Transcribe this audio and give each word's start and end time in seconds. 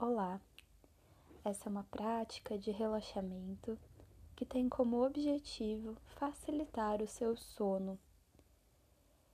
Olá! 0.00 0.40
Essa 1.44 1.68
é 1.68 1.70
uma 1.72 1.82
prática 1.82 2.56
de 2.56 2.70
relaxamento 2.70 3.76
que 4.36 4.46
tem 4.46 4.68
como 4.68 5.04
objetivo 5.04 5.96
facilitar 6.14 7.02
o 7.02 7.06
seu 7.08 7.36
sono. 7.36 7.98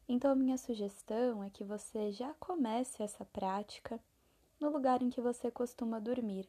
Então, 0.09 0.35
minha 0.35 0.57
sugestão 0.57 1.45
é 1.45 1.51
que 1.51 1.63
você 1.63 2.11
já 2.13 2.33
comece 2.41 3.03
essa 3.03 3.27
prática 3.27 4.01
no 4.59 4.71
lugar 4.71 5.03
em 5.03 5.11
que 5.11 5.21
você 5.21 5.51
costuma 5.51 6.01
dormir, 6.01 6.49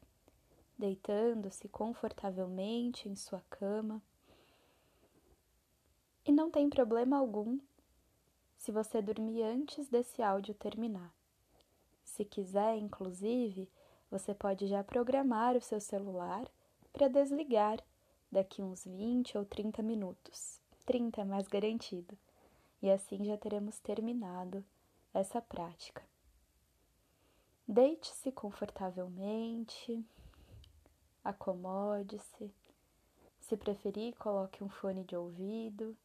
deitando-se 0.78 1.68
confortavelmente 1.68 3.10
em 3.10 3.18
sua 3.18 3.42
cama. 3.50 4.02
E 6.26 6.32
não 6.32 6.50
tem 6.50 6.70
problema 6.70 7.18
algum 7.18 7.60
se 8.58 8.72
você 8.72 9.02
dormir 9.02 9.44
antes 9.44 9.90
desse 9.90 10.22
áudio 10.22 10.54
terminar. 10.54 11.14
Se 12.06 12.24
quiser, 12.24 12.78
inclusive, 12.78 13.70
você 14.10 14.34
pode 14.34 14.68
já 14.68 14.84
programar 14.84 15.56
o 15.56 15.62
seu 15.62 15.80
celular 15.82 16.46
para 16.94 17.08
desligar 17.08 17.80
daqui 18.32 18.62
uns 18.62 18.86
20 18.86 19.38
ou 19.38 19.46
30 19.46 19.82
minutos. 19.82 20.60
30 20.86 21.22
é 21.22 21.26
mais 21.26 21.48
garantido. 21.48 22.18
E 22.82 22.92
assim 22.92 23.26
já 23.26 23.38
teremos 23.38 23.80
terminado 23.80 24.64
essa 25.14 25.42
prática. 25.42 26.04
Deite-se 27.68 28.32
confortavelmente, 28.32 30.06
acomode-se. 31.24 32.54
Se 33.40 33.58
preferir, 33.58 34.16
coloque 34.18 34.64
um 34.64 34.70
fone 34.70 35.04
de 35.04 35.16
ouvido. 35.16 35.98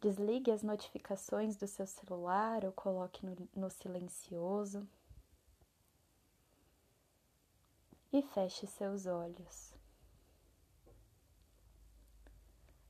Desligue 0.00 0.50
as 0.50 0.62
notificações 0.62 1.56
do 1.56 1.66
seu 1.66 1.86
celular 1.86 2.64
ou 2.64 2.72
coloque 2.72 3.24
no, 3.24 3.36
no 3.54 3.70
silencioso. 3.70 4.88
E 8.12 8.22
feche 8.22 8.66
seus 8.66 9.06
olhos. 9.06 9.74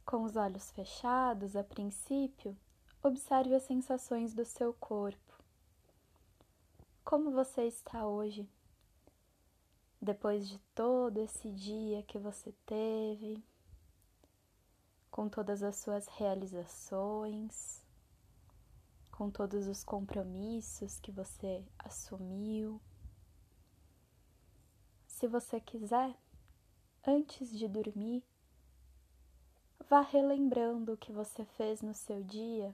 Com 0.05 0.23
os 0.23 0.37
olhos 0.37 0.71
fechados, 0.71 1.55
a 1.55 1.63
princípio, 1.63 2.57
observe 3.03 3.55
as 3.55 3.65
sensações 3.65 4.33
do 4.33 4.45
seu 4.45 4.73
corpo. 4.75 5.43
Como 7.05 7.31
você 7.31 7.65
está 7.65 8.07
hoje? 8.07 8.49
Depois 10.01 10.49
de 10.49 10.59
todo 10.75 11.19
esse 11.19 11.51
dia 11.51 12.03
que 12.05 12.19
você 12.19 12.55
teve, 12.65 13.43
com 15.11 15.29
todas 15.29 15.63
as 15.63 15.77
suas 15.77 16.07
realizações, 16.07 17.85
com 19.11 19.31
todos 19.31 19.67
os 19.67 19.83
compromissos 19.83 21.01
que 21.01 21.11
você 21.11 21.65
assumiu. 21.79 22.81
Se 25.19 25.27
você 25.27 25.61
quiser, 25.61 26.15
antes 27.05 27.51
de 27.51 27.67
dormir, 27.67 28.23
vá 29.91 30.01
relembrando 30.01 30.93
o 30.93 30.97
que 30.97 31.11
você 31.11 31.45
fez 31.45 31.83
no 31.83 31.93
seu 31.93 32.23
dia 32.23 32.73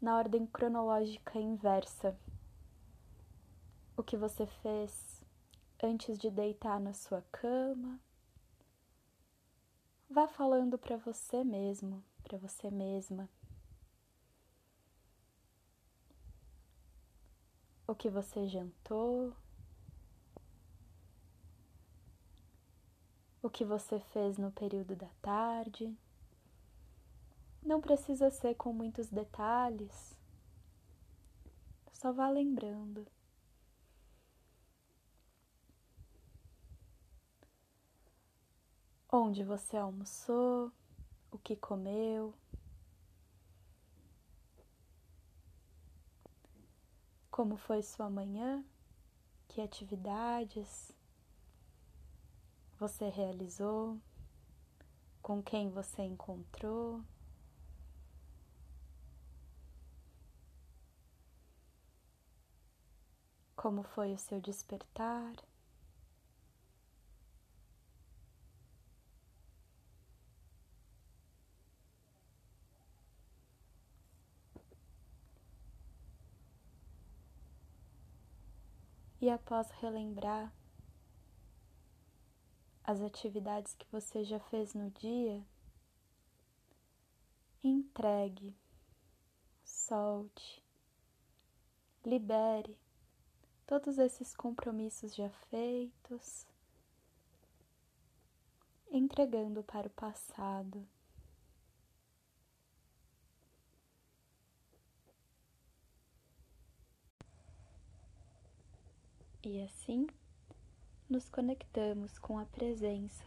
na 0.00 0.16
ordem 0.16 0.46
cronológica 0.46 1.36
inversa. 1.36 2.16
O 3.96 4.04
que 4.04 4.16
você 4.16 4.46
fez 4.46 5.20
antes 5.82 6.16
de 6.16 6.30
deitar 6.30 6.78
na 6.78 6.94
sua 6.94 7.22
cama. 7.22 7.98
Vá 10.08 10.28
falando 10.28 10.78
para 10.78 10.96
você 10.96 11.42
mesmo, 11.42 12.04
para 12.22 12.38
você 12.38 12.70
mesma. 12.70 13.28
O 17.84 17.96
que 17.96 18.08
você 18.08 18.46
jantou, 18.46 19.34
o 23.44 23.50
que 23.50 23.62
você 23.62 24.00
fez 24.00 24.38
no 24.38 24.50
período 24.50 24.96
da 24.96 25.10
tarde. 25.20 25.94
Não 27.62 27.78
precisa 27.78 28.30
ser 28.30 28.54
com 28.54 28.72
muitos 28.72 29.10
detalhes, 29.10 30.16
só 31.92 32.10
vá 32.10 32.30
lembrando. 32.30 33.06
Onde 39.12 39.44
você 39.44 39.76
almoçou, 39.76 40.72
o 41.30 41.38
que 41.38 41.54
comeu. 41.54 42.34
Como 47.30 47.58
foi 47.58 47.82
sua 47.82 48.08
manhã? 48.08 48.64
Que 49.48 49.60
atividades? 49.60 50.94
Você 52.86 53.08
realizou, 53.08 53.98
com 55.22 55.42
quem 55.42 55.70
você 55.70 56.02
encontrou. 56.02 57.02
Como 63.56 63.82
foi 63.82 64.12
o 64.12 64.18
seu 64.18 64.38
despertar? 64.38 65.32
E 79.22 79.30
após 79.30 79.70
relembrar 79.80 80.52
as 82.84 83.00
atividades 83.00 83.74
que 83.74 83.86
você 83.90 84.22
já 84.22 84.38
fez 84.38 84.74
no 84.74 84.90
dia, 84.90 85.42
entregue, 87.62 88.54
solte, 89.64 90.62
libere 92.04 92.76
todos 93.66 93.98
esses 93.98 94.36
compromissos 94.36 95.14
já 95.14 95.30
feitos, 95.50 96.46
entregando 98.90 99.62
para 99.62 99.86
o 99.86 99.90
passado. 99.90 100.86
E 109.42 109.62
assim 109.62 110.06
nos 111.08 111.28
conectamos 111.28 112.18
com 112.18 112.38
a 112.38 112.46
presença, 112.46 113.24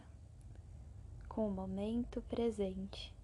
com 1.28 1.46
o 1.46 1.50
momento 1.50 2.20
presente. 2.22 3.14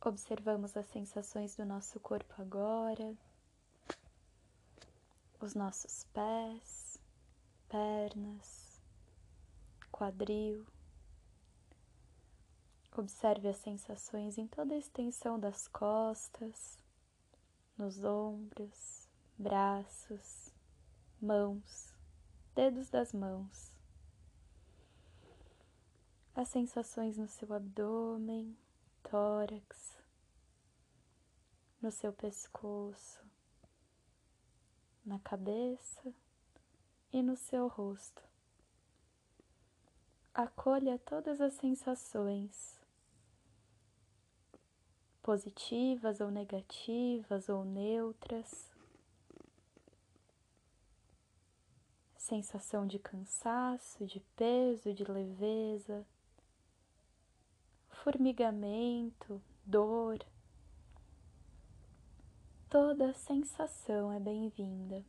Observamos 0.00 0.76
as 0.76 0.86
sensações 0.86 1.54
do 1.56 1.64
nosso 1.64 2.00
corpo 2.00 2.34
agora, 2.40 3.14
os 5.38 5.54
nossos 5.54 6.04
pés, 6.12 6.98
pernas, 7.68 8.80
quadril. 9.90 10.66
Observe 12.96 13.48
as 13.48 13.56
sensações 13.58 14.38
em 14.38 14.46
toda 14.46 14.74
a 14.74 14.78
extensão 14.78 15.38
das 15.38 15.68
costas, 15.68 16.78
nos 17.76 18.02
ombros, 18.02 19.08
braços, 19.38 20.51
mãos, 21.22 21.94
dedos 22.52 22.90
das 22.90 23.12
mãos, 23.12 23.72
as 26.34 26.48
sensações 26.48 27.16
no 27.16 27.28
seu 27.28 27.52
abdômen, 27.54 28.58
tórax, 29.04 30.02
no 31.80 31.92
seu 31.92 32.12
pescoço, 32.12 33.24
na 35.04 35.20
cabeça 35.20 36.12
e 37.12 37.22
no 37.22 37.36
seu 37.36 37.68
rosto. 37.68 38.22
Acolha 40.34 40.98
todas 40.98 41.40
as 41.40 41.52
sensações, 41.52 42.80
positivas 45.22 46.20
ou 46.20 46.32
negativas 46.32 47.48
ou 47.48 47.64
neutras 47.64 48.71
sensação 52.22 52.86
de 52.86 53.00
cansaço, 53.00 54.06
de 54.06 54.20
peso, 54.36 54.94
de 54.94 55.02
leveza, 55.02 56.06
formigamento, 57.88 59.42
dor. 59.64 60.24
Toda 62.70 63.12
sensação 63.12 64.12
é 64.12 64.20
bem-vinda. 64.20 65.04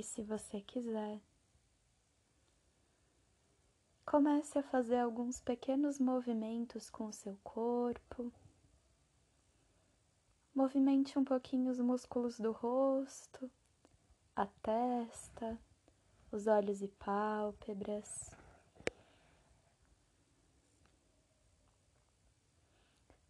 E 0.00 0.02
se 0.02 0.22
você 0.22 0.62
quiser, 0.62 1.20
comece 4.06 4.58
a 4.58 4.62
fazer 4.62 4.96
alguns 4.96 5.42
pequenos 5.42 5.98
movimentos 5.98 6.88
com 6.88 7.08
o 7.08 7.12
seu 7.12 7.36
corpo. 7.44 8.32
Movimente 10.54 11.18
um 11.18 11.22
pouquinho 11.22 11.70
os 11.70 11.78
músculos 11.78 12.40
do 12.40 12.50
rosto, 12.50 13.50
a 14.34 14.46
testa, 14.46 15.60
os 16.32 16.46
olhos 16.46 16.80
e 16.80 16.88
pálpebras. 16.88 18.34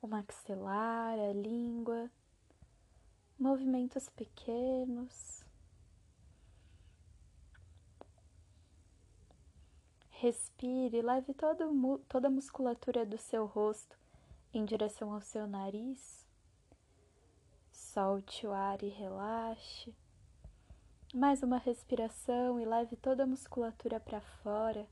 O 0.00 0.06
maxilar, 0.06 1.18
a 1.18 1.32
língua, 1.32 2.08
movimentos 3.36 4.08
pequenos. 4.10 5.49
Respire, 10.22 11.00
leve 11.00 11.32
todo, 11.32 11.98
toda 12.06 12.28
a 12.28 12.30
musculatura 12.30 13.06
do 13.06 13.16
seu 13.16 13.46
rosto 13.46 13.96
em 14.52 14.66
direção 14.66 15.14
ao 15.14 15.22
seu 15.22 15.46
nariz. 15.46 16.26
Solte 17.72 18.46
o 18.46 18.52
ar 18.52 18.82
e 18.82 18.90
relaxe. 18.90 19.94
Mais 21.14 21.42
uma 21.42 21.56
respiração 21.56 22.60
e 22.60 22.66
leve 22.66 22.96
toda 22.96 23.22
a 23.22 23.26
musculatura 23.26 23.98
para 23.98 24.20
fora. 24.20 24.86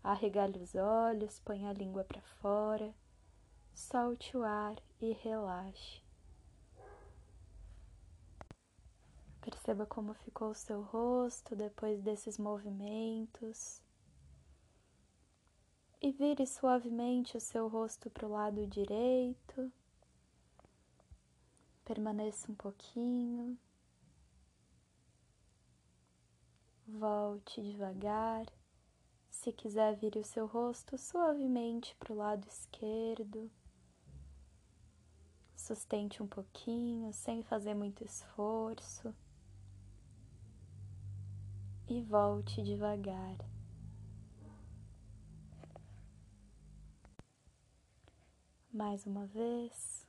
Arregalhe 0.00 0.62
os 0.62 0.76
olhos, 0.76 1.40
põe 1.40 1.66
a 1.66 1.72
língua 1.72 2.04
para 2.04 2.22
fora. 2.40 2.94
Solte 3.74 4.36
o 4.36 4.44
ar 4.44 4.76
e 5.00 5.12
relaxe. 5.12 6.00
Perceba 9.40 9.84
como 9.86 10.14
ficou 10.14 10.50
o 10.50 10.54
seu 10.54 10.82
rosto 10.82 11.56
depois 11.56 12.00
desses 12.00 12.38
movimentos 12.38 13.82
e 16.00 16.12
vire 16.12 16.46
suavemente 16.46 17.36
o 17.36 17.40
seu 17.40 17.68
rosto 17.68 18.08
para 18.08 18.26
o 18.26 18.30
lado 18.30 18.66
direito. 18.66 19.72
Permaneça 21.84 22.50
um 22.50 22.54
pouquinho. 22.54 23.58
Volte 26.86 27.60
devagar. 27.62 28.46
Se 29.28 29.52
quiser, 29.52 29.96
vire 29.96 30.18
o 30.18 30.24
seu 30.24 30.46
rosto 30.46 30.96
suavemente 30.96 31.94
para 31.96 32.12
o 32.12 32.16
lado 32.16 32.46
esquerdo. 32.46 33.50
Sustente 35.56 36.22
um 36.22 36.26
pouquinho, 36.26 37.12
sem 37.12 37.42
fazer 37.42 37.74
muito 37.74 38.04
esforço. 38.04 39.14
E 41.88 42.00
volte 42.02 42.62
devagar. 42.62 43.36
Mais 48.78 49.04
uma 49.06 49.26
vez. 49.26 50.06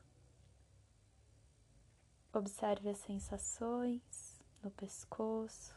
Observe 2.31 2.89
as 2.89 2.99
sensações 2.99 4.39
no 4.61 4.69
pescoço. 4.69 5.75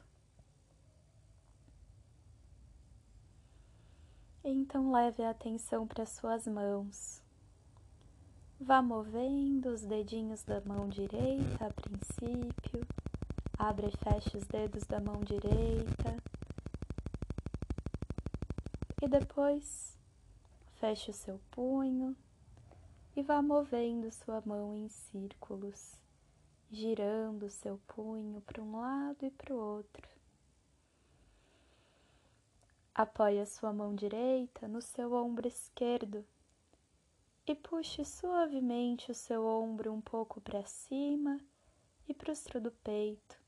Então 4.45 4.93
leve 4.93 5.23
a 5.23 5.31
atenção 5.31 5.87
para 5.87 6.05
suas 6.05 6.47
mãos. 6.47 7.23
Vá 8.61 8.83
movendo 8.83 9.71
os 9.71 9.81
dedinhos 9.81 10.43
da 10.43 10.61
mão 10.61 10.87
direita 10.87 11.65
a 11.65 11.73
princípio. 11.73 12.87
Abra 13.59 13.89
e 13.89 13.97
feche 14.05 14.37
os 14.37 14.47
dedos 14.49 14.85
da 14.85 15.01
mão 15.01 15.23
direita. 15.23 16.23
E 19.01 19.09
depois 19.09 19.97
feche 20.75 21.11
o 21.11 21.15
seu 21.15 21.41
punho 21.51 22.15
e 23.15 23.23
vá 23.23 23.43
movendo 23.43 24.11
sua 24.11 24.43
mão 24.47 24.75
em 24.75 24.89
círculos, 24.89 25.95
girando 26.71 27.51
seu 27.51 27.79
punho 27.87 28.41
para 28.41 28.63
um 28.63 28.81
lado 28.81 29.27
e 29.27 29.31
para 29.31 29.55
o 29.55 29.59
outro. 29.59 30.09
Apoie 32.95 33.41
a 33.41 33.47
sua 33.47 33.73
mão 33.73 33.95
direita 33.95 34.67
no 34.67 34.81
seu 34.81 35.13
ombro 35.13 35.47
esquerdo 35.47 36.25
e 37.47 37.55
puxe 37.55 38.05
suavemente 38.05 39.11
o 39.11 39.15
seu 39.15 39.45
ombro 39.45 39.93
um 39.93 40.01
pouco 40.01 40.41
para 40.41 40.65
cima 40.65 41.39
e 42.09 42.15
para 42.15 42.33
o 42.33 42.37
centro 42.37 42.61
do 42.61 42.71
peito, 42.71 43.39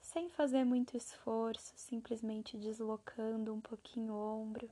sem 0.00 0.30
fazer 0.30 0.64
muito 0.64 0.96
esforço, 0.96 1.72
simplesmente 1.76 2.56
deslocando 2.56 3.52
um 3.52 3.60
pouquinho 3.60 4.14
o 4.14 4.40
ombro 4.42 4.70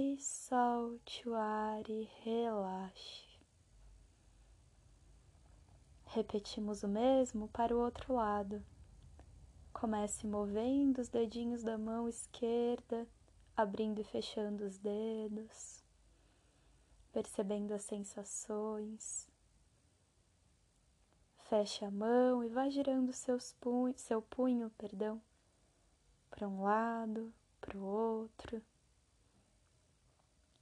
e 0.00 0.16
solte 0.16 1.28
o 1.28 1.34
ar 1.34 1.82
e 1.90 2.08
relaxe. 2.22 3.26
Repetimos 6.06 6.84
o 6.84 6.88
mesmo 6.88 7.48
para 7.48 7.76
o 7.76 7.80
outro 7.80 8.14
lado. 8.14 8.64
Comece 9.72 10.24
movendo 10.24 11.00
os 11.00 11.08
dedinhos 11.08 11.64
da 11.64 11.76
mão 11.76 12.08
esquerda, 12.08 13.08
abrindo 13.56 14.00
e 14.00 14.04
fechando 14.04 14.64
os 14.64 14.78
dedos, 14.78 15.82
percebendo 17.12 17.74
as 17.74 17.82
sensações. 17.82 19.28
Feche 21.48 21.84
a 21.84 21.90
mão 21.90 22.44
e 22.44 22.48
vá 22.48 22.68
girando 22.68 23.12
seus 23.12 23.52
punho, 23.54 23.98
seu 23.98 24.22
punho, 24.22 24.70
perdão, 24.78 25.20
para 26.30 26.46
um 26.46 26.62
lado, 26.62 27.34
para 27.60 27.76
o 27.76 27.82
outro. 27.82 28.62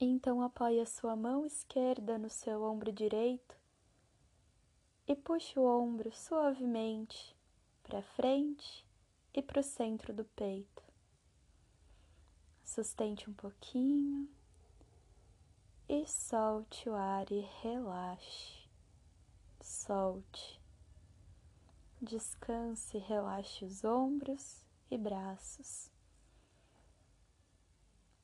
Então 0.09 0.41
apoie 0.41 0.81
a 0.81 0.87
sua 0.87 1.17
mão 1.17 1.45
esquerda 1.45 2.17
no 2.17 2.31
seu 2.31 2.63
ombro 2.63 2.93
direito 2.93 3.57
e 5.05 5.17
puxe 5.17 5.59
o 5.59 5.65
ombro 5.65 6.13
suavemente 6.13 7.37
para 7.83 8.01
frente 8.01 8.87
e 9.35 9.43
para 9.43 9.59
o 9.59 9.65
centro 9.65 10.15
do 10.15 10.25
peito. 10.25 10.83
Sustente 12.63 13.29
um 13.29 13.35
pouquinho 13.35 14.29
e 15.89 16.07
solte 16.07 16.89
o 16.89 16.95
ar 16.95 17.29
e 17.33 17.41
relaxe. 17.61 18.69
Solte. 19.61 20.61
Descanse, 22.01 22.97
relaxe 22.99 23.65
os 23.65 23.83
ombros 23.83 24.65
e 24.89 24.97
braços. 24.97 25.96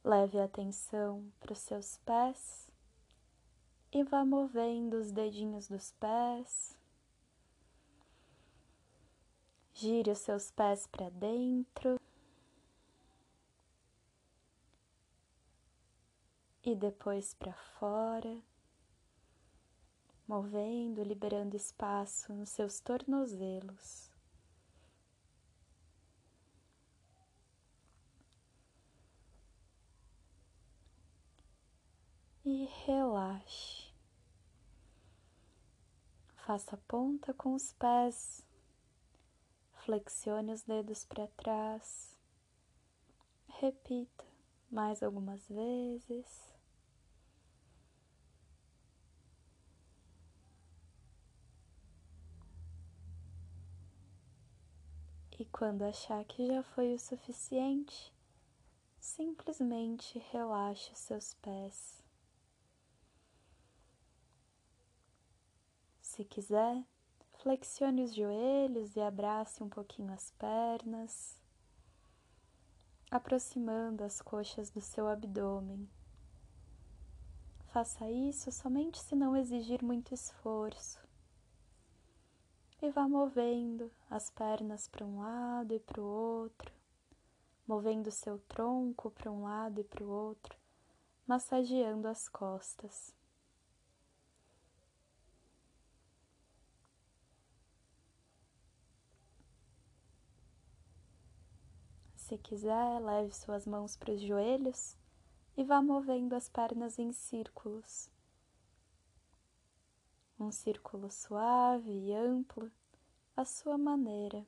Leve 0.04 0.38
a 0.40 0.44
atenção 0.44 1.32
para 1.38 1.52
os 1.52 1.58
seus 1.58 1.96
pés 1.98 2.68
e 3.92 4.02
vá 4.02 4.24
movendo 4.24 4.94
os 4.94 5.12
dedinhos 5.12 5.68
dos 5.68 5.92
pés. 5.92 6.76
Gire 9.74 10.10
os 10.10 10.18
seus 10.18 10.50
pés 10.50 10.86
para 10.86 11.08
dentro. 11.10 12.00
E 16.64 16.74
depois 16.74 17.34
para 17.34 17.52
fora, 17.52 18.40
movendo, 20.28 21.02
liberando 21.02 21.56
espaço 21.56 22.32
nos 22.32 22.50
seus 22.50 22.80
tornozelos. 22.80 24.11
E 32.44 32.64
relaxe. 32.84 33.92
Faça 36.34 36.76
ponta 36.88 37.32
com 37.32 37.54
os 37.54 37.72
pés, 37.74 38.44
flexione 39.84 40.52
os 40.52 40.62
dedos 40.62 41.04
para 41.04 41.28
trás. 41.28 42.18
Repita 43.60 44.24
mais 44.68 45.02
algumas 45.02 45.46
vezes. 45.48 46.52
E 55.38 55.44
quando 55.46 55.82
achar 55.82 56.24
que 56.24 56.46
já 56.46 56.62
foi 56.62 56.94
o 56.94 56.98
suficiente, 56.98 58.12
simplesmente 59.00 60.18
relaxe 60.30 60.92
os 60.92 60.98
seus 60.98 61.34
pés. 61.34 62.01
Se 66.12 66.26
quiser, 66.26 66.84
flexione 67.38 68.02
os 68.02 68.14
joelhos 68.14 68.96
e 68.96 69.00
abrace 69.00 69.62
um 69.62 69.68
pouquinho 69.70 70.12
as 70.12 70.30
pernas, 70.32 71.40
aproximando 73.10 74.04
as 74.04 74.20
coxas 74.20 74.68
do 74.68 74.82
seu 74.82 75.08
abdômen. 75.08 75.88
Faça 77.72 78.10
isso 78.10 78.52
somente 78.52 78.98
se 78.98 79.16
não 79.16 79.34
exigir 79.34 79.82
muito 79.82 80.12
esforço. 80.12 81.00
e 82.82 82.90
vá 82.90 83.08
movendo 83.08 83.90
as 84.10 84.28
pernas 84.28 84.86
para 84.88 85.06
um 85.06 85.20
lado 85.20 85.72
e 85.72 85.80
para 85.80 85.98
o 85.98 86.04
outro, 86.04 86.70
movendo 87.66 88.10
seu 88.10 88.38
tronco 88.40 89.10
para 89.10 89.32
um 89.32 89.44
lado 89.44 89.80
e 89.80 89.84
para 89.84 90.04
o 90.04 90.10
outro, 90.10 90.58
massageando 91.26 92.06
as 92.06 92.28
costas. 92.28 93.14
Se 102.32 102.38
quiser, 102.38 102.98
leve 102.98 103.30
suas 103.34 103.66
mãos 103.66 103.94
para 103.94 104.14
os 104.14 104.22
joelhos 104.22 104.96
e 105.54 105.62
vá 105.62 105.82
movendo 105.82 106.34
as 106.34 106.48
pernas 106.48 106.98
em 106.98 107.12
círculos. 107.12 108.10
Um 110.40 110.50
círculo 110.50 111.10
suave 111.10 111.90
e 111.90 112.14
amplo, 112.14 112.72
à 113.36 113.44
sua 113.44 113.76
maneira. 113.76 114.46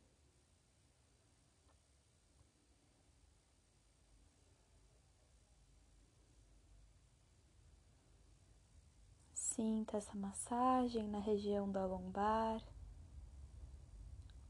Sinta 9.34 9.98
essa 9.98 10.16
massagem 10.16 11.06
na 11.06 11.18
região 11.18 11.70
da 11.70 11.84
lombar. 11.84 12.62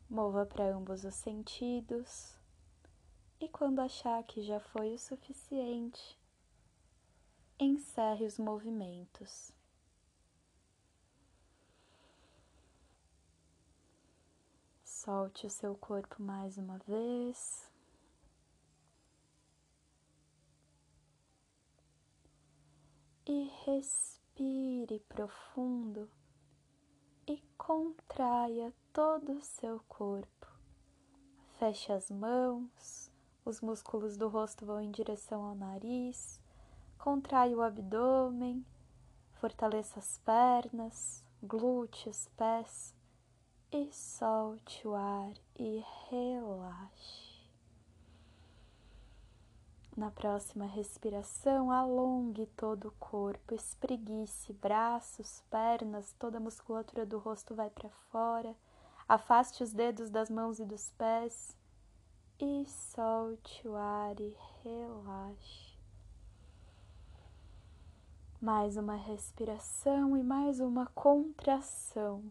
Mova 0.09 0.47
para 0.47 0.73
ambos 0.73 1.03
os 1.03 1.17
sentidos. 1.17 2.44
E 3.45 3.49
quando 3.51 3.81
achar 3.81 4.25
que 4.25 4.41
já 4.41 4.59
foi 4.59 4.95
o 4.95 4.99
suficiente, 4.99 6.19
encerre 7.61 8.25
os 8.25 8.39
movimentos. 8.39 9.53
Solte 14.83 15.47
o 15.47 15.51
seu 15.51 15.75
corpo 15.77 16.23
mais 16.23 16.57
uma 16.57 16.79
vez. 16.79 17.71
E 23.27 23.53
respire 23.67 25.01
profundo 25.01 26.11
e 27.27 27.43
contraia 27.59 28.73
todo 28.91 29.33
o 29.33 29.45
seu 29.45 29.81
corpo. 29.81 30.47
Feche 31.59 31.93
as 31.93 32.11
mãos, 32.11 33.04
os 33.45 33.61
músculos 33.61 34.17
do 34.17 34.29
rosto 34.29 34.65
vão 34.65 34.81
em 34.81 34.91
direção 34.91 35.45
ao 35.45 35.55
nariz. 35.55 36.41
Contrai 36.99 37.55
o 37.55 37.61
abdômen, 37.61 38.65
fortaleça 39.35 39.99
as 39.99 40.19
pernas, 40.19 41.23
glúteos, 41.43 42.29
pés 42.37 42.95
e 43.71 43.93
solte 43.93 44.89
o 44.89 44.95
ar 44.95 45.35
e 45.59 45.85
relaxe. 46.09 47.35
Na 49.95 50.11
próxima 50.11 50.65
respiração, 50.65 51.71
alongue 51.71 52.47
todo 52.57 52.89
o 52.89 52.93
corpo, 52.93 53.55
espreguice 53.55 54.53
braços, 54.55 55.43
pernas, 55.51 56.13
toda 56.19 56.39
a 56.39 56.41
musculatura 56.41 57.05
do 57.05 57.19
rosto 57.19 57.55
vai 57.55 57.71
para 57.71 57.91
fora. 58.11 58.57
Afaste 59.07 59.63
os 59.63 59.73
dedos 59.73 60.11
das 60.11 60.31
mãos 60.31 60.59
e 60.59 60.65
dos 60.65 60.91
pés 60.93 61.55
e 62.39 62.67
solte 62.67 63.67
o 63.69 63.77
ar 63.77 64.19
e 64.19 64.37
relaxe. 64.63 65.79
Mais 68.41 68.77
uma 68.77 68.97
respiração 68.97 70.17
e 70.17 70.23
mais 70.23 70.61
uma 70.61 70.87
contração. 70.89 72.31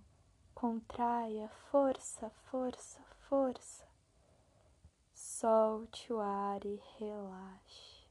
Contraia, 0.53 1.49
força, 1.71 2.29
força, 2.51 3.01
força. 3.29 3.87
Solte 5.13 6.11
o 6.11 6.19
ar 6.19 6.63
e 6.65 6.81
relaxe. 6.99 8.05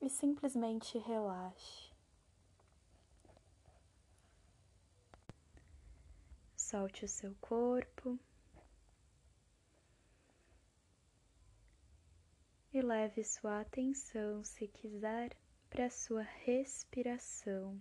E 0.00 0.10
simplesmente 0.10 0.98
relaxe. 0.98 1.90
Solte 6.56 7.04
o 7.04 7.08
seu 7.08 7.34
corpo. 7.40 8.18
E 12.72 12.80
leve 12.80 13.22
sua 13.22 13.60
atenção, 13.60 14.42
se 14.42 14.66
quiser, 14.66 15.36
para 15.68 15.90
sua 15.90 16.22
respiração. 16.22 17.80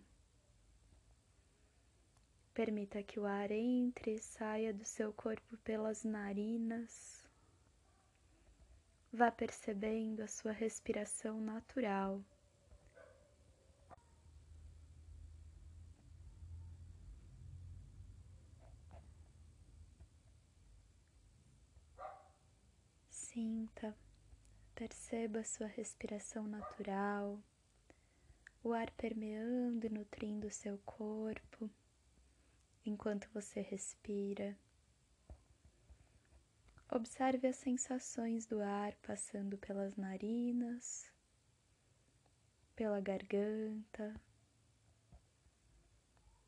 Permita 2.54 3.02
que 3.02 3.18
o 3.18 3.26
ar 3.26 3.50
entre 3.52 4.16
e 4.16 4.20
saia 4.20 4.74
do 4.74 4.84
seu 4.84 5.14
corpo 5.14 5.58
pelas 5.60 6.04
narinas. 6.04 7.26
Vá 9.14 9.32
percebendo 9.32 10.22
a 10.22 10.28
sua 10.28 10.52
respiração 10.52 11.40
natural. 11.40 12.22
Sinta 23.10 23.96
Perceba 24.82 25.44
sua 25.44 25.68
respiração 25.68 26.48
natural, 26.48 27.40
o 28.64 28.74
ar 28.74 28.90
permeando 28.90 29.86
e 29.86 29.90
nutrindo 29.92 30.50
seu 30.50 30.76
corpo 30.80 31.70
enquanto 32.84 33.30
você 33.32 33.62
respira. 33.62 34.58
Observe 36.90 37.48
as 37.48 37.58
sensações 37.58 38.48
do 38.48 38.60
ar 38.60 38.96
passando 39.04 39.56
pelas 39.56 39.96
narinas, 39.96 41.14
pela 42.76 43.00
garganta, 43.00 44.20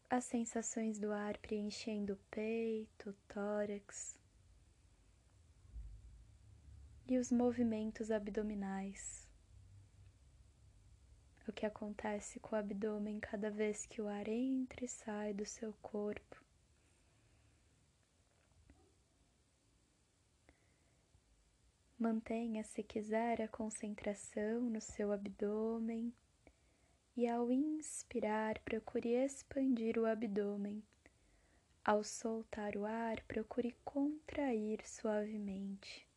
as 0.09 0.23
sensações 0.23 0.97
do 0.97 1.11
ar 1.11 1.37
preenchendo 1.37 2.13
o 2.13 2.17
peito, 2.31 3.11
o 3.11 3.13
tórax 3.31 4.17
e 7.07 7.17
os 7.17 7.31
movimentos 7.31 8.11
abdominais. 8.11 9.27
O 11.47 11.51
que 11.51 11.65
acontece 11.65 12.39
com 12.39 12.55
o 12.55 12.59
abdômen 12.59 13.19
cada 13.19 13.51
vez 13.51 13.85
que 13.85 14.01
o 14.01 14.07
ar 14.07 14.27
entra 14.29 14.85
e 14.85 14.87
sai 14.87 15.33
do 15.33 15.45
seu 15.45 15.73
corpo. 15.81 16.41
Mantenha, 21.99 22.63
se 22.63 22.81
quiser, 22.81 23.41
a 23.41 23.47
concentração 23.47 24.61
no 24.61 24.81
seu 24.81 25.11
abdômen 25.11 26.13
e, 27.15 27.27
ao 27.27 27.51
inspirar, 27.51 28.59
procure 28.59 29.09
expandir 29.09 29.97
o 29.97 30.05
abdômen. 30.05 30.83
Ao 31.83 32.03
soltar 32.03 32.75
o 32.75 32.85
ar, 32.85 33.21
procure 33.23 33.75
contrair 33.83 34.85
suavemente. 34.85 36.12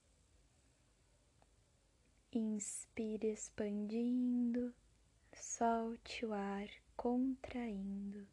Inspire 2.38 3.28
expandindo, 3.28 4.74
solte 5.32 6.26
o 6.26 6.34
ar 6.34 6.68
contraindo. 6.94 8.28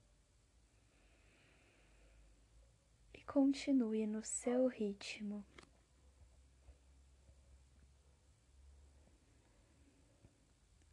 E 3.14 3.24
continue 3.24 4.06
no 4.06 4.22
seu 4.22 4.68
ritmo. 4.68 5.46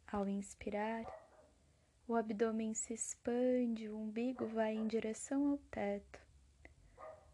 Ao 0.07 0.25
inspirar, 0.25 1.03
o 2.07 2.15
abdômen 2.15 2.73
se 2.73 2.93
expande, 2.93 3.89
o 3.89 3.97
umbigo 3.97 4.47
vai 4.47 4.73
em 4.73 4.87
direção 4.87 5.51
ao 5.51 5.57
teto. 5.69 6.21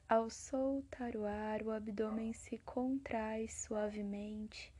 Ao 0.10 0.28
soltar 0.28 1.16
o 1.16 1.24
ar, 1.24 1.62
o 1.62 1.70
abdômen 1.70 2.34
se 2.34 2.58
contrai 2.58 3.48
suavemente 3.48 4.76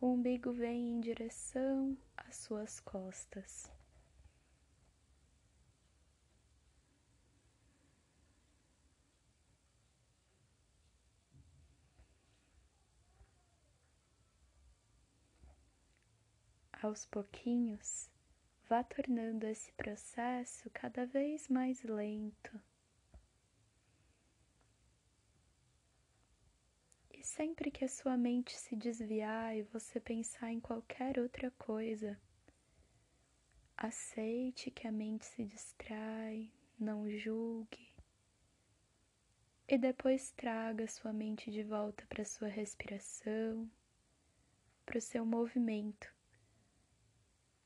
o 0.00 0.08
umbigo 0.08 0.52
vem 0.52 0.92
em 0.92 1.00
direção 1.00 1.96
às 2.16 2.36
suas 2.36 2.80
costas. 2.80 3.72
Aos 16.82 17.06
pouquinhos, 17.06 18.10
vá 18.68 18.84
tornando 18.84 19.46
esse 19.46 19.72
processo 19.72 20.70
cada 20.70 21.06
vez 21.06 21.48
mais 21.48 21.82
lento. 21.82 22.60
Sempre 27.26 27.72
que 27.72 27.84
a 27.84 27.88
sua 27.88 28.16
mente 28.16 28.56
se 28.56 28.76
desviar 28.76 29.56
e 29.56 29.62
você 29.64 29.98
pensar 29.98 30.52
em 30.52 30.60
qualquer 30.60 31.18
outra 31.18 31.50
coisa, 31.50 32.16
aceite 33.76 34.70
que 34.70 34.86
a 34.86 34.92
mente 34.92 35.26
se 35.26 35.44
distrai, 35.44 36.50
não 36.78 37.10
julgue. 37.10 37.92
E 39.68 39.76
depois 39.76 40.30
traga 40.30 40.86
sua 40.86 41.12
mente 41.12 41.50
de 41.50 41.64
volta 41.64 42.06
para 42.06 42.24
sua 42.24 42.46
respiração, 42.46 43.68
para 44.86 44.98
o 44.98 45.02
seu 45.02 45.26
movimento 45.26 46.14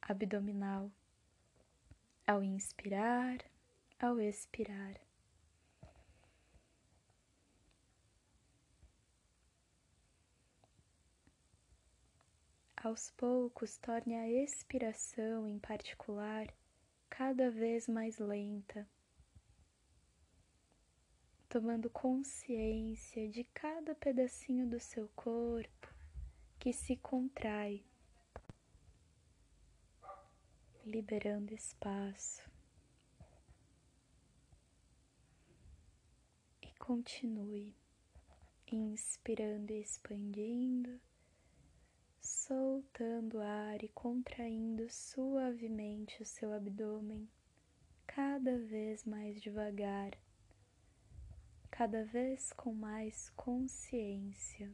abdominal 0.01 0.91
ao 2.27 2.43
inspirar, 2.43 3.45
ao 3.99 4.19
expirar. 4.19 5.10
Aos 12.83 13.11
poucos, 13.11 13.77
torne 13.77 14.15
a 14.15 14.27
expiração, 14.27 15.47
em 15.47 15.59
particular, 15.59 16.47
cada 17.11 17.51
vez 17.51 17.87
mais 17.87 18.17
lenta, 18.17 18.89
tomando 21.47 21.91
consciência 21.91 23.29
de 23.29 23.45
cada 23.45 23.95
pedacinho 23.95 24.67
do 24.67 24.81
seu 24.81 25.07
corpo 25.09 25.95
que 26.59 26.73
se 26.73 26.97
contrai, 26.97 27.85
liberando 30.87 31.53
espaço. 31.53 32.43
E 36.63 36.73
continue 36.79 37.77
inspirando 38.73 39.71
e 39.71 39.83
expandindo 39.83 40.99
soltando 42.21 43.41
ar 43.41 43.83
e 43.83 43.89
contraindo 43.89 44.89
suavemente 44.91 46.23
o 46.23 46.27
seu 46.27 46.53
abdômen, 46.53 47.29
cada 48.07 48.59
vez 48.59 49.05
mais 49.05 49.41
devagar, 49.41 50.13
cada 51.71 52.05
vez 52.05 52.53
com 52.53 52.75
mais 52.75 53.31
consciência. 53.31 54.71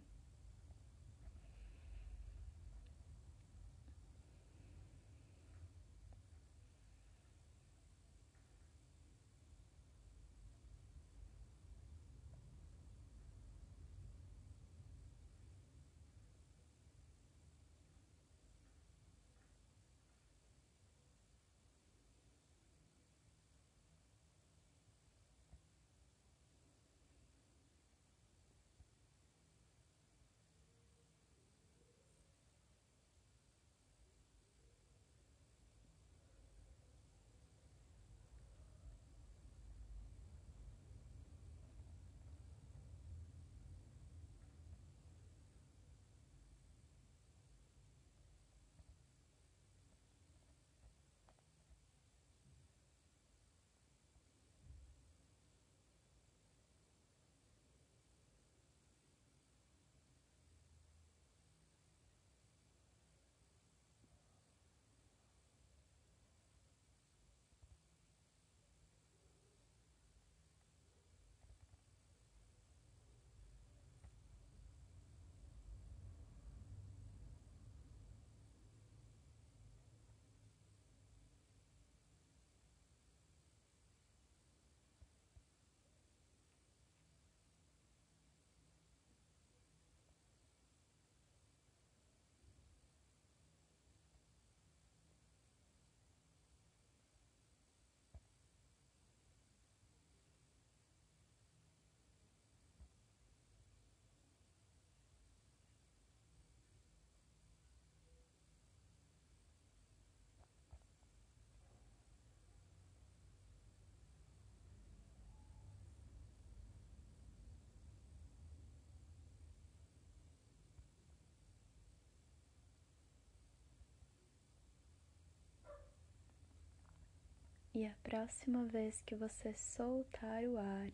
E 127.77 127.85
a 127.85 127.95
próxima 128.03 128.65
vez 128.65 129.03
que 129.03 129.15
você 129.15 129.53
soltar 129.53 130.45
o 130.45 130.57
ar, 130.57 130.93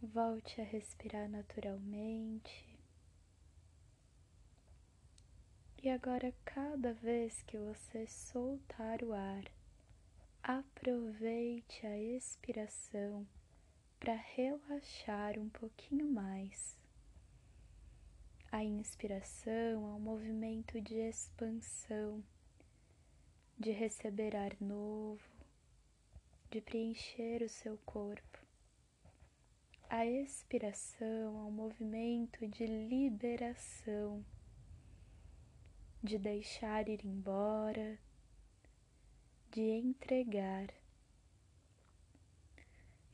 volte 0.00 0.58
a 0.58 0.64
respirar 0.64 1.28
naturalmente. 1.28 2.80
E 5.82 5.90
agora, 5.90 6.32
cada 6.46 6.94
vez 6.94 7.42
que 7.42 7.58
você 7.58 8.06
soltar 8.06 9.02
o 9.02 9.12
ar, 9.12 9.44
aproveite 10.42 11.86
a 11.86 11.98
expiração 11.98 13.28
para 14.00 14.14
relaxar 14.14 15.38
um 15.38 15.50
pouquinho 15.50 16.10
mais. 16.10 16.80
A 18.50 18.64
inspiração 18.64 19.52
é 19.52 19.94
um 19.94 20.00
movimento 20.00 20.80
de 20.80 20.94
expansão 20.94 22.24
de 23.62 23.70
receber 23.70 24.34
ar 24.34 24.56
novo, 24.60 25.22
de 26.50 26.60
preencher 26.60 27.44
o 27.44 27.48
seu 27.48 27.78
corpo. 27.86 28.40
A 29.88 30.04
expiração 30.04 31.38
é 31.38 31.44
um 31.44 31.50
movimento 31.52 32.44
de 32.48 32.66
liberação, 32.66 34.24
de 36.02 36.18
deixar 36.18 36.88
ir 36.88 37.06
embora, 37.06 38.00
de 39.52 39.60
entregar. 39.60 40.66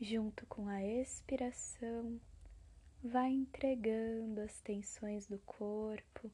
Junto 0.00 0.46
com 0.46 0.66
a 0.66 0.82
expiração, 0.82 2.18
vai 3.04 3.30
entregando 3.32 4.40
as 4.40 4.58
tensões 4.62 5.26
do 5.26 5.38
corpo 5.40 6.32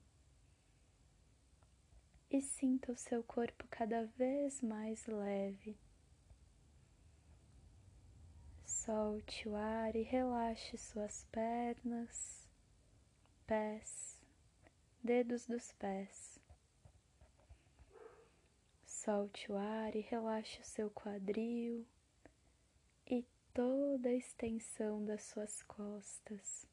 e 2.31 2.41
sinta 2.41 2.93
o 2.93 2.97
seu 2.97 3.23
corpo 3.23 3.67
cada 3.69 4.07
vez 4.07 4.61
mais 4.61 5.07
leve. 5.07 5.79
Solte 8.65 9.49
o 9.49 9.55
ar 9.55 9.95
e 9.97 10.03
relaxe 10.03 10.77
suas 10.77 11.25
pernas, 11.33 12.49
pés, 13.47 14.21
dedos 15.03 15.47
dos 15.47 15.73
pés. 15.73 16.39
Solte 18.85 19.51
o 19.53 19.57
ar 19.57 19.95
e 19.95 20.01
relaxe 20.01 20.61
o 20.61 20.65
seu 20.65 20.91
quadril 20.91 21.87
e 23.07 23.25
toda 23.53 24.09
a 24.09 24.15
extensão 24.15 25.05
das 25.05 25.23
suas 25.25 25.63
costas. 25.63 26.67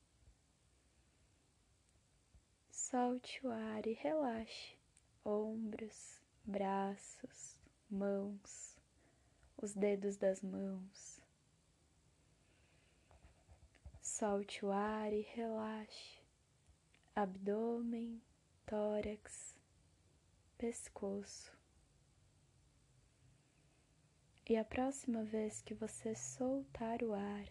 Solte 2.70 3.46
o 3.46 3.52
ar 3.52 3.86
e 3.86 3.94
relaxe 3.94 4.81
ombros, 5.24 6.22
braços, 6.44 7.56
mãos, 7.90 8.78
os 9.58 9.74
dedos 9.74 10.18
das 10.18 10.42
mãos. 10.42 11.22
Solte 14.02 14.66
o 14.66 14.72
ar 14.72 15.14
e 15.14 15.22
relaxe 15.22 16.22
abdômen, 17.16 18.22
tórax, 18.66 19.56
pescoço. 20.58 21.52
E 24.48 24.58
a 24.58 24.66
próxima 24.66 25.24
vez 25.24 25.62
que 25.62 25.74
você 25.74 26.16
soltar 26.16 27.04
o 27.04 27.14
ar, 27.14 27.46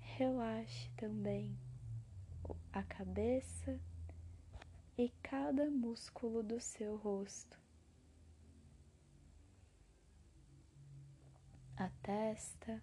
relaxe 0.00 0.90
também 0.96 1.58
a 2.72 2.82
cabeça 2.82 3.80
e 4.98 5.10
cada 5.22 5.70
músculo 5.70 6.42
do 6.42 6.60
seu 6.60 6.96
rosto. 6.96 7.58
A 11.76 11.90
testa, 12.02 12.82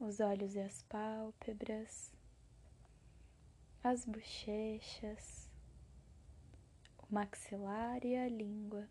os 0.00 0.20
olhos 0.20 0.54
e 0.54 0.60
as 0.60 0.82
pálpebras, 0.84 2.12
as 3.84 4.04
bochechas, 4.04 5.48
o 6.98 7.14
maxilar 7.14 8.04
e 8.04 8.16
a 8.16 8.28
língua. 8.28 8.88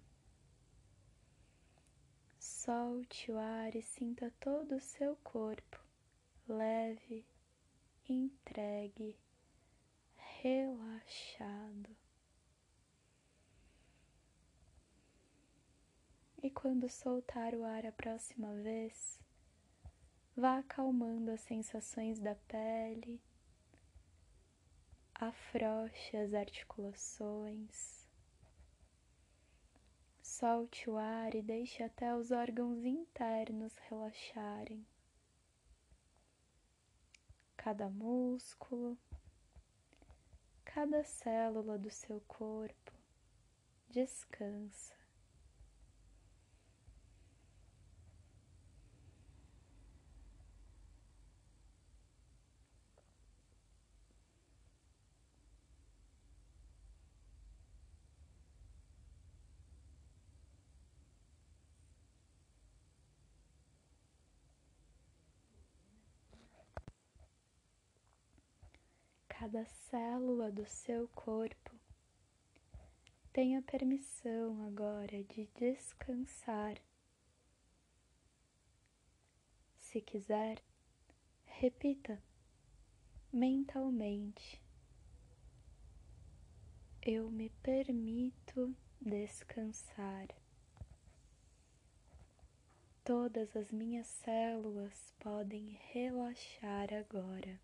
Solte 2.39 3.32
o 3.32 3.38
ar 3.38 3.76
e 3.76 3.82
sinta 3.82 4.32
todo 4.39 4.76
o 4.76 4.80
seu 4.80 5.15
corpo 5.17 5.82
leve, 6.52 7.26
entregue, 8.08 9.17
relaxado. 10.41 11.95
E 16.41 16.49
quando 16.49 16.89
soltar 16.89 17.54
o 17.54 17.63
ar 17.63 17.86
a 17.86 17.91
próxima 17.91 18.54
vez, 18.56 19.19
vá 20.36 20.58
acalmando 20.60 21.32
as 21.32 21.41
sensações 21.41 22.19
da 22.19 22.36
pele, 22.36 23.21
afroche 25.13 26.17
as 26.17 26.34
articulações 26.34 28.01
Solte 30.41 30.89
o 30.89 30.97
ar 30.97 31.36
e 31.36 31.41
deixe 31.41 31.84
até 31.84 32.15
os 32.15 32.32
órgãos 32.32 32.86
internos 32.86 33.77
relaxarem. 33.89 34.88
Cada 37.58 37.89
músculo, 37.89 38.97
cada 40.73 41.03
célula 41.03 41.77
do 41.77 41.89
seu 41.89 42.21
corpo 42.21 42.93
descansa. 43.89 45.01
Cada 69.52 69.66
célula 69.66 70.50
do 70.50 70.66
seu 70.66 71.10
corpo 71.10 71.78
tenha 73.34 73.62
permissão 73.62 74.66
agora 74.66 75.22
de 75.26 75.46
descansar. 75.56 76.78
Se 79.78 80.00
quiser, 80.00 80.64
repita 81.44 82.24
mentalmente: 83.34 84.62
Eu 87.02 87.30
me 87.30 87.50
permito 87.62 88.74
descansar. 89.02 90.28
Todas 93.04 93.54
as 93.58 93.70
minhas 93.70 94.08
células 94.08 95.14
podem 95.20 95.78
relaxar 95.92 96.94
agora 96.94 97.60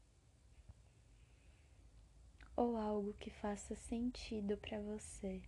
ou 2.58 2.76
algo 2.76 3.14
que 3.14 3.30
faça 3.30 3.76
sentido 3.76 4.58
para 4.58 4.82
você. 4.82 5.40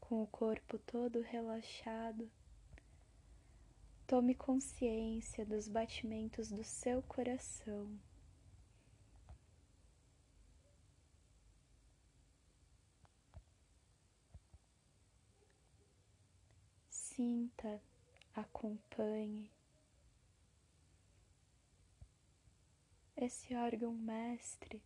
Com 0.00 0.22
o 0.22 0.26
corpo 0.28 0.78
todo 0.78 1.20
relaxado, 1.20 2.30
tome 4.06 4.34
consciência 4.34 5.44
dos 5.44 5.66
batimentos 5.66 6.50
do 6.50 6.62
seu 6.62 7.02
coração. 7.02 7.98
Sinta, 16.88 17.82
acompanhe 18.34 19.50
esse 23.20 23.54
órgão 23.54 23.92
mestre. 23.92 24.82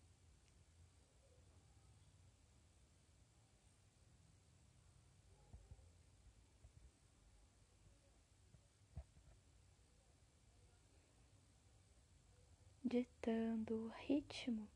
Ditando 12.85 13.87
o 13.87 13.89
ritmo 14.07 14.69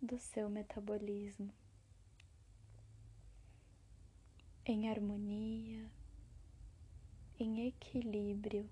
do 0.00 0.18
seu 0.18 0.48
metabolismo 0.48 1.52
em 4.64 4.88
harmonia, 4.88 5.90
em 7.38 7.66
equilíbrio. 7.66 8.68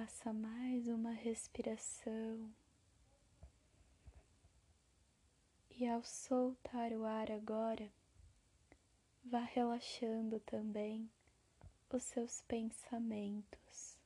Faça 0.00 0.32
mais 0.32 0.88
uma 0.88 1.12
respiração. 1.12 2.50
E 5.68 5.86
ao 5.86 6.02
soltar 6.02 6.90
o 6.92 7.04
ar 7.04 7.30
agora, 7.30 7.92
vá 9.22 9.40
relaxando 9.40 10.40
também 10.40 11.10
os 11.92 12.02
seus 12.02 12.40
pensamentos. 12.48 13.98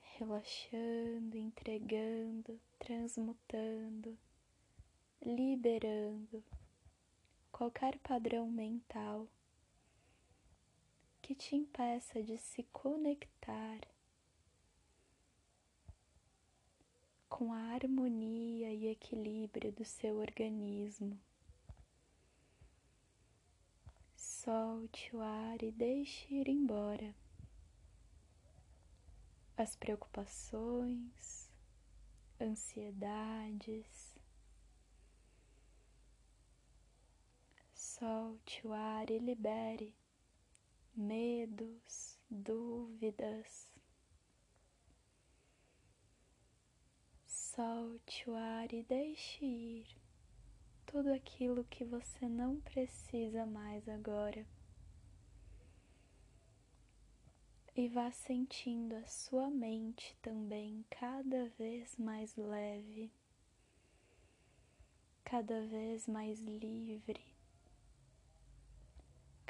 Relaxando, 0.00 1.36
entregando, 1.36 2.58
transmutando, 2.78 4.18
liberando 5.20 6.42
qualquer 7.52 7.98
padrão 7.98 8.50
mental 8.50 9.28
que 11.26 11.34
te 11.34 11.56
impeça 11.56 12.22
de 12.22 12.38
se 12.38 12.62
conectar 12.72 13.80
com 17.28 17.52
a 17.52 17.58
harmonia 17.74 18.72
e 18.72 18.86
equilíbrio 18.86 19.72
do 19.72 19.84
seu 19.84 20.18
organismo. 20.18 21.18
Solte 24.14 25.16
o 25.16 25.20
ar 25.20 25.60
e 25.64 25.72
deixe 25.72 26.32
ir 26.32 26.46
embora 26.46 27.12
as 29.56 29.74
preocupações, 29.74 31.50
ansiedades. 32.40 34.14
Solte 37.74 38.64
o 38.64 38.72
ar 38.72 39.10
e 39.10 39.18
libere 39.18 40.05
medos, 40.96 42.18
dúvidas. 42.30 43.70
Solte 47.26 48.28
o 48.30 48.34
ar 48.34 48.72
e 48.72 48.82
deixe 48.82 49.44
ir 49.44 49.86
tudo 50.86 51.12
aquilo 51.12 51.64
que 51.64 51.84
você 51.84 52.26
não 52.28 52.60
precisa 52.60 53.44
mais 53.44 53.86
agora. 53.88 54.46
E 57.74 57.88
vá 57.88 58.10
sentindo 58.10 58.96
a 58.96 59.06
sua 59.06 59.50
mente 59.50 60.16
também 60.22 60.82
cada 60.88 61.50
vez 61.58 61.94
mais 61.98 62.34
leve, 62.36 63.12
cada 65.22 65.66
vez 65.66 66.08
mais 66.08 66.40
livre 66.40 67.35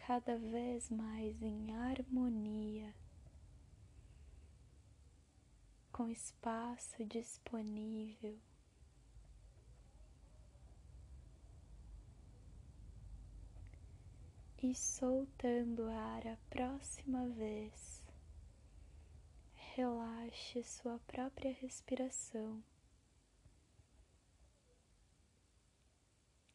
cada 0.07 0.39
vez 0.39 0.89
mais 0.89 1.43
em 1.43 1.75
harmonia 1.75 2.95
com 5.91 6.09
espaço 6.09 7.05
disponível. 7.05 8.39
e 14.63 14.75
soltando 14.75 15.85
o 15.85 15.91
ar 15.91 16.27
a 16.27 16.37
próxima 16.49 17.29
vez. 17.29 18.03
Relaxe 19.75 20.63
sua 20.65 20.99
própria 21.01 21.53
respiração 21.53 22.65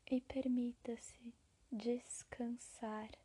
e 0.10 0.20
permita-se 0.20 1.34
descansar. 1.72 3.21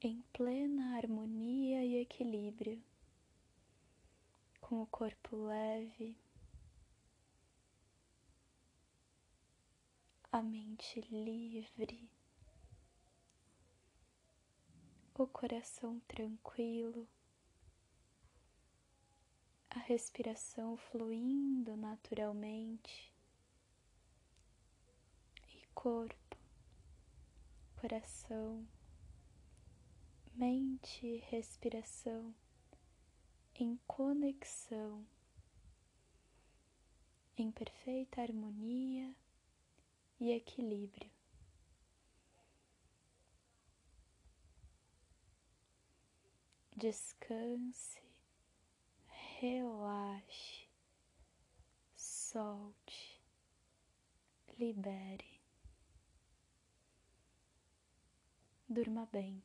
Em 0.00 0.22
plena 0.32 0.96
harmonia 0.98 1.82
e 1.82 1.96
equilíbrio, 1.96 2.82
com 4.60 4.82
o 4.82 4.86
corpo 4.86 5.46
leve, 5.46 6.14
a 10.30 10.42
mente 10.42 11.00
livre, 11.10 12.10
o 15.14 15.26
coração 15.26 15.98
tranquilo, 16.00 17.08
a 19.70 19.78
respiração 19.78 20.76
fluindo 20.76 21.74
naturalmente 21.74 23.10
e 25.54 25.66
corpo, 25.74 26.36
coração, 27.80 28.66
mente 30.36 31.06
e 31.06 31.16
respiração 31.30 32.34
em 33.54 33.80
conexão, 33.86 35.06
em 37.38 37.50
perfeita 37.50 38.20
harmonia 38.20 39.16
e 40.20 40.30
equilíbrio. 40.32 41.10
Descanse, 46.76 48.02
relaxe, 49.40 50.68
solte, 51.96 53.22
libere. 54.58 55.40
Durma 58.68 59.08
bem. 59.10 59.42